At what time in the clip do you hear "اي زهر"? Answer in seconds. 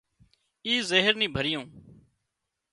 0.65-1.13